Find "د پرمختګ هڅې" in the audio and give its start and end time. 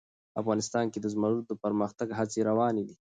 1.47-2.39